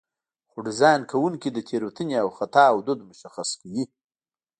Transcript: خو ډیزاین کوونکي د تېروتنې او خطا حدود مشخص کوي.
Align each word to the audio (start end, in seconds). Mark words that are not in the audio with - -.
خو 0.49 0.57
ډیزاین 0.67 1.01
کوونکي 1.11 1.49
د 1.51 1.57
تېروتنې 1.69 2.15
او 2.23 2.29
خطا 2.37 2.65
حدود 2.75 2.99
مشخص 3.09 3.49
کوي. 3.61 3.83